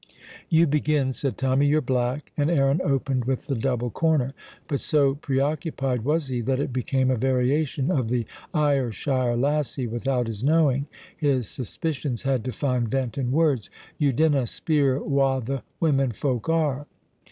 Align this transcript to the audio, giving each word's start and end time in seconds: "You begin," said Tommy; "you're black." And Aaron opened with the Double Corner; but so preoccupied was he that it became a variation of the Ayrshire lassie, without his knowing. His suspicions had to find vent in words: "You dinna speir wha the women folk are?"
"You 0.49 0.65
begin," 0.65 1.13
said 1.13 1.37
Tommy; 1.37 1.67
"you're 1.67 1.79
black." 1.79 2.31
And 2.35 2.49
Aaron 2.49 2.81
opened 2.83 3.25
with 3.25 3.45
the 3.45 3.53
Double 3.53 3.91
Corner; 3.91 4.33
but 4.67 4.79
so 4.79 5.13
preoccupied 5.13 6.03
was 6.03 6.25
he 6.29 6.41
that 6.41 6.59
it 6.59 6.73
became 6.73 7.11
a 7.11 7.15
variation 7.15 7.91
of 7.91 8.09
the 8.09 8.25
Ayrshire 8.51 9.35
lassie, 9.37 9.85
without 9.85 10.25
his 10.25 10.43
knowing. 10.43 10.87
His 11.15 11.47
suspicions 11.47 12.23
had 12.23 12.43
to 12.45 12.51
find 12.51 12.87
vent 12.89 13.15
in 13.15 13.31
words: 13.31 13.69
"You 13.99 14.11
dinna 14.11 14.47
speir 14.47 14.99
wha 14.99 15.39
the 15.39 15.61
women 15.79 16.13
folk 16.13 16.49
are?" 16.49 16.87